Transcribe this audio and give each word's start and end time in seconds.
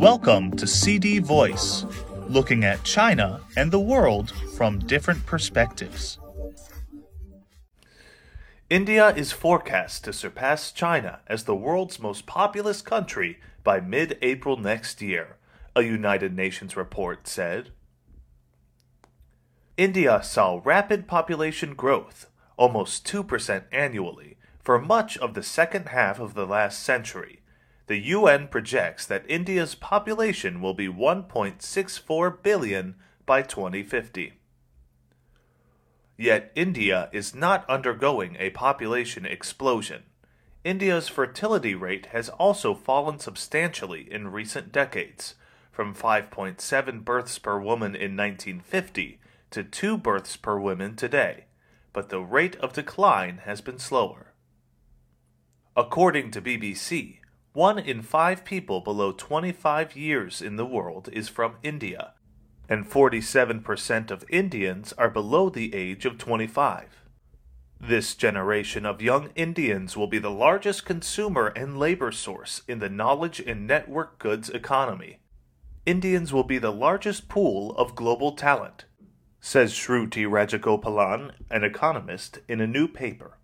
Welcome 0.00 0.56
to 0.56 0.66
CD 0.66 1.18
Voice, 1.18 1.84
looking 2.26 2.64
at 2.64 2.84
China 2.84 3.42
and 3.54 3.70
the 3.70 3.78
world 3.78 4.30
from 4.56 4.78
different 4.78 5.26
perspectives. 5.26 6.18
India 8.70 9.10
is 9.10 9.30
forecast 9.30 10.04
to 10.04 10.14
surpass 10.14 10.72
China 10.72 11.20
as 11.26 11.44
the 11.44 11.54
world's 11.54 12.00
most 12.00 12.24
populous 12.24 12.80
country 12.80 13.40
by 13.62 13.78
mid 13.78 14.16
April 14.22 14.56
next 14.56 15.02
year, 15.02 15.36
a 15.76 15.82
United 15.82 16.34
Nations 16.34 16.78
report 16.78 17.28
said. 17.28 17.68
India 19.76 20.22
saw 20.22 20.62
rapid 20.64 21.08
population 21.08 21.74
growth, 21.74 22.26
almost 22.56 23.06
2% 23.06 23.64
annually, 23.70 24.38
for 24.62 24.78
much 24.78 25.18
of 25.18 25.34
the 25.34 25.42
second 25.42 25.90
half 25.90 26.18
of 26.18 26.32
the 26.32 26.46
last 26.46 26.82
century. 26.82 27.39
The 27.90 27.98
UN 28.14 28.46
projects 28.46 29.04
that 29.06 29.28
India's 29.28 29.74
population 29.74 30.60
will 30.60 30.74
be 30.74 30.86
1.64 30.86 32.40
billion 32.40 32.94
by 33.26 33.42
2050. 33.42 34.34
Yet 36.16 36.52
India 36.54 37.08
is 37.12 37.34
not 37.34 37.68
undergoing 37.68 38.36
a 38.38 38.50
population 38.50 39.26
explosion. 39.26 40.04
India's 40.62 41.08
fertility 41.08 41.74
rate 41.74 42.06
has 42.12 42.28
also 42.28 42.74
fallen 42.74 43.18
substantially 43.18 44.06
in 44.08 44.30
recent 44.30 44.70
decades, 44.70 45.34
from 45.72 45.92
5.7 45.92 47.04
births 47.04 47.40
per 47.40 47.58
woman 47.58 47.96
in 47.96 48.16
1950 48.16 49.18
to 49.50 49.64
2 49.64 49.98
births 49.98 50.36
per 50.36 50.60
woman 50.60 50.94
today, 50.94 51.46
but 51.92 52.08
the 52.08 52.20
rate 52.20 52.54
of 52.60 52.72
decline 52.72 53.38
has 53.46 53.60
been 53.60 53.80
slower. 53.80 54.32
According 55.76 56.30
to 56.30 56.40
BBC, 56.40 57.19
one 57.52 57.78
in 57.78 58.00
five 58.00 58.44
people 58.44 58.80
below 58.80 59.10
25 59.10 59.96
years 59.96 60.40
in 60.40 60.56
the 60.56 60.66
world 60.66 61.08
is 61.12 61.28
from 61.28 61.56
India, 61.62 62.14
and 62.68 62.88
47% 62.88 64.10
of 64.10 64.24
Indians 64.28 64.92
are 64.92 65.10
below 65.10 65.50
the 65.50 65.74
age 65.74 66.04
of 66.04 66.16
25. 66.16 67.00
This 67.80 68.14
generation 68.14 68.86
of 68.86 69.02
young 69.02 69.30
Indians 69.34 69.96
will 69.96 70.06
be 70.06 70.18
the 70.18 70.30
largest 70.30 70.84
consumer 70.84 71.48
and 71.56 71.78
labor 71.78 72.12
source 72.12 72.62
in 72.68 72.78
the 72.78 72.90
knowledge 72.90 73.40
and 73.40 73.66
network 73.66 74.18
goods 74.18 74.50
economy. 74.50 75.18
Indians 75.86 76.32
will 76.32 76.44
be 76.44 76.58
the 76.58 76.72
largest 76.72 77.28
pool 77.28 77.74
of 77.76 77.96
global 77.96 78.32
talent, 78.32 78.84
says 79.40 79.72
Shruti 79.72 80.24
Rajagopalan, 80.24 81.32
an 81.50 81.64
economist, 81.64 82.38
in 82.46 82.60
a 82.60 82.66
new 82.66 82.86
paper. 82.86 83.38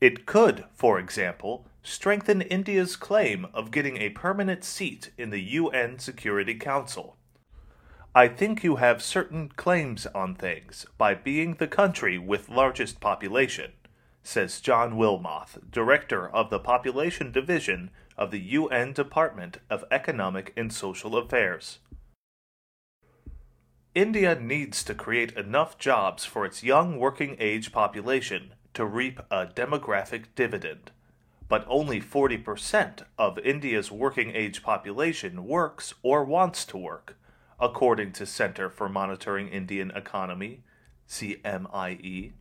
It 0.00 0.26
could, 0.26 0.64
for 0.74 0.98
example, 0.98 1.66
strengthen 1.82 2.42
India's 2.42 2.96
claim 2.96 3.46
of 3.54 3.70
getting 3.70 3.96
a 3.96 4.10
permanent 4.10 4.64
seat 4.64 5.10
in 5.16 5.30
the 5.30 5.40
UN 5.40 5.98
Security 5.98 6.54
Council. 6.54 7.16
I 8.14 8.26
think 8.28 8.64
you 8.64 8.76
have 8.76 9.02
certain 9.02 9.48
claims 9.50 10.06
on 10.06 10.34
things 10.34 10.84
by 10.98 11.14
being 11.14 11.54
the 11.54 11.68
country 11.68 12.18
with 12.18 12.48
largest 12.48 13.00
population, 13.00 13.72
says 14.22 14.60
John 14.60 14.94
Wilmoth, 14.94 15.70
director 15.70 16.28
of 16.28 16.50
the 16.50 16.58
Population 16.58 17.30
Division 17.30 17.90
of 18.18 18.30
the 18.30 18.40
UN 18.40 18.92
Department 18.92 19.58
of 19.70 19.84
Economic 19.90 20.52
and 20.56 20.72
Social 20.72 21.16
Affairs. 21.16 21.78
India 23.94 24.38
needs 24.38 24.84
to 24.84 24.94
create 24.94 25.32
enough 25.32 25.78
jobs 25.78 26.24
for 26.24 26.44
its 26.44 26.62
young 26.62 26.98
working 26.98 27.36
age 27.40 27.72
population 27.72 28.54
to 28.74 28.84
reap 28.84 29.20
a 29.30 29.46
demographic 29.46 30.26
dividend. 30.36 30.90
But 31.50 31.66
only 31.68 32.00
40% 32.00 33.02
of 33.18 33.36
India's 33.40 33.90
working 33.90 34.30
age 34.34 34.62
population 34.62 35.44
works 35.44 35.92
or 36.02 36.24
wants 36.24 36.64
to 36.66 36.78
work 36.78 37.16
according 37.60 38.12
to 38.12 38.24
Center 38.24 38.70
for 38.70 38.88
Monitoring 38.88 39.48
Indian 39.48 39.90
Economy, 39.90 40.62
CMIE. 41.08 42.32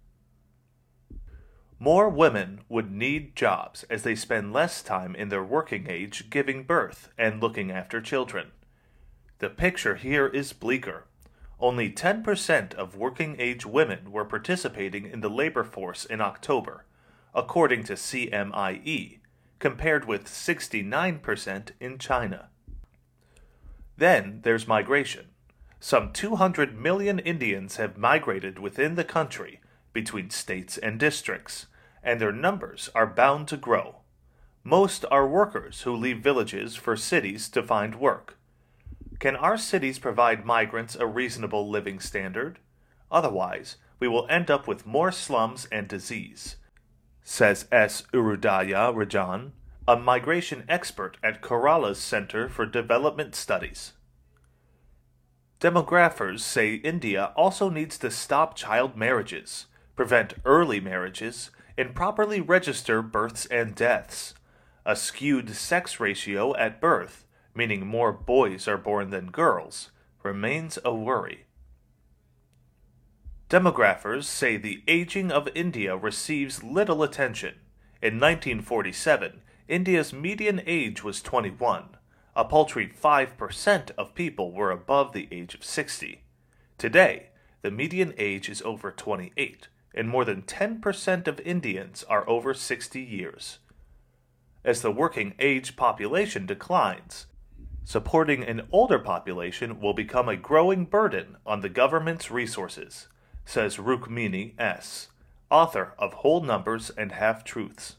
More 1.80 2.08
women 2.08 2.62
would 2.69 2.92
need 2.92 3.36
jobs 3.36 3.84
as 3.90 4.03
they 4.03 4.16
spend 4.16 4.53
less 4.53 4.84
time 4.84 5.16
in 5.16 5.30
their 5.30 5.44
working 5.44 5.88
age 5.90 6.30
giving 6.30 6.64
birth 6.64 7.09
and 7.18 7.42
looking 7.42 7.72
after 7.72 8.00
children. 8.00 8.52
The 9.40 9.50
picture 9.50 9.96
here 9.96 10.28
is 10.28 10.53
bleaker. 10.53 11.06
Only 11.59 11.92
10% 11.92 12.75
of 12.75 12.96
working 12.96 13.36
age 13.40 13.66
women 13.66 14.12
were 14.12 14.25
participating 14.25 15.06
in 15.06 15.22
the 15.22 15.30
labor 15.30 15.64
force 15.64 16.06
in 16.06 16.22
October, 16.22 16.86
according 17.34 17.84
to 17.86 17.94
CMIE, 17.94 19.20
compared 19.60 20.06
with 20.06 20.26
69% 20.26 21.72
in 21.80 21.98
China. 21.98 22.50
Then 23.98 24.40
there's 24.44 24.68
migration. 24.68 25.28
Some 25.80 26.12
200 26.14 26.78
million 26.78 27.20
Indians 27.20 27.76
have 27.76 27.98
migrated 27.98 28.60
within 28.60 28.96
the 28.96 29.04
country 29.04 29.60
between 29.94 30.30
states 30.30 30.78
and 30.78 31.00
districts, 31.00 31.68
and 32.04 32.20
their 32.20 32.32
numbers 32.32 32.90
are 32.96 33.08
bound 33.08 33.48
to 33.50 33.58
grow. 33.58 33.98
Most 34.64 35.06
are 35.10 35.28
workers 35.28 35.82
who 35.82 35.96
leave 35.96 36.20
villages 36.20 36.76
for 36.76 36.96
cities 36.96 37.50
to 37.50 37.64
find 37.64 37.96
work. 37.96 38.38
Can 39.20 39.36
our 39.36 39.58
cities 39.58 40.00
provide 40.00 40.46
migrants 40.46 40.96
a 40.96 41.06
reasonable 41.06 41.70
living 41.70 42.00
standard? 42.00 42.60
Otherwise, 43.12 43.78
we 44.00 44.08
will 44.08 44.28
end 44.30 44.50
up 44.50 44.68
with 44.68 44.86
more 44.86 45.12
slums 45.12 45.68
and 45.72 45.88
disease, 45.88 46.56
says 47.24 47.68
S. 47.72 48.03
Irudaya 48.13 48.94
Rajan, 48.94 49.52
a 49.88 49.96
migration 49.96 50.63
expert 50.69 51.18
at 51.24 51.41
Kerala's 51.41 52.00
Center 52.00 52.47
for 52.47 52.66
Development 52.66 53.34
Studies. 53.34 53.94
Demographers 55.59 56.40
say 56.40 56.75
India 56.75 57.34
also 57.35 57.69
needs 57.69 57.97
to 57.97 58.09
stop 58.09 58.56
child 58.56 58.96
marriages, 58.96 59.66
prevent 59.96 60.35
early 60.46 60.80
marriages, 60.80 61.52
and 61.78 61.96
properly 61.96 62.40
register 62.40 63.02
births 63.02 63.46
and 63.47 63.75
deaths. 63.75 64.34
A 64.86 64.96
skewed 64.96 65.50
sex 65.56 66.00
ratio 66.00 66.56
at 66.56 66.80
birth, 66.80 67.25
meaning 67.53 67.86
more 67.86 68.13
boys 68.13 68.68
are 68.68 68.78
born 68.78 69.09
than 69.09 69.31
girls, 69.31 69.91
remains 70.24 70.80
a 70.86 70.94
worry. 70.96 71.46
Demographers 73.50 74.26
say 74.26 74.58
the 74.58 74.84
aging 74.88 75.32
of 75.32 75.50
India 75.56 75.98
receives 75.98 76.64
little 76.64 77.02
attention. 77.02 77.56
In 78.00 78.20
1947, 78.20 79.42
India's 79.68 80.14
median 80.14 80.62
age 80.68 81.04
was 81.04 81.20
21. 81.24 81.98
A 82.36 82.46
paltry 82.46 82.88
5% 82.88 83.92
of 83.98 84.14
people 84.14 84.52
were 84.54 84.70
above 84.70 85.14
the 85.14 85.28
age 85.32 85.56
of 85.56 85.64
60. 85.64 86.22
Today, 86.78 87.30
the 87.64 87.72
median 87.72 88.14
age 88.20 88.50
is 88.50 88.62
over 88.62 88.92
28, 88.92 89.68
and 89.96 90.08
more 90.08 90.26
than 90.26 90.44
10% 90.44 91.28
of 91.28 91.40
Indians 91.40 92.04
are 92.04 92.30
over 92.30 92.54
60 92.54 93.02
years. 93.02 93.58
As 94.64 94.84
the 94.84 94.92
working 94.92 95.34
age 95.40 95.76
population 95.76 96.46
declines, 96.46 97.26
supporting 97.84 98.44
an 98.44 98.68
older 98.72 99.00
population 99.00 99.81
will 99.81 99.96
become 99.96 100.30
a 100.30 100.38
growing 100.38 100.86
burden 100.86 101.38
on 101.48 101.62
the 101.62 101.70
government's 101.70 102.30
resources, 102.30 103.08
says 103.50 103.78
Rukmini 103.78 104.52
S., 104.60 105.08
author 105.50 105.94
of 105.98 106.14
Whole 106.14 106.42
Numbers 106.42 106.92
and 106.92 107.14
Half 107.14 107.44
Truths. 107.44 107.96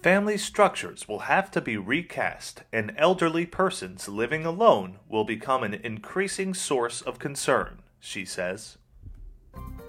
Family 0.00 0.38
structures 0.38 1.08
will 1.08 1.20
have 1.20 1.50
to 1.50 1.60
be 1.60 1.76
recast, 1.76 2.62
and 2.72 2.94
elderly 2.96 3.46
persons 3.46 4.08
living 4.08 4.46
alone 4.46 5.00
will 5.08 5.24
become 5.24 5.64
an 5.64 5.74
increasing 5.74 6.54
source 6.54 7.02
of 7.02 7.18
concern, 7.18 7.80
she 7.98 8.24
says. 8.24 8.78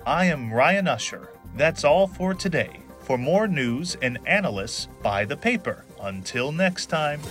I 0.04 0.26
am 0.26 0.52
Ryan 0.52 0.88
Usher. 0.88 1.30
That's 1.56 1.84
all 1.84 2.08
for 2.08 2.34
today. 2.34 2.80
For 3.02 3.20
more 3.20 3.48
news 3.48 3.96
and 4.02 4.18
analysis, 4.26 4.88
buy 5.04 5.26
the 5.26 5.38
paper. 5.38 5.86
Until 6.02 6.52
next 6.52 6.88
time. 6.88 7.22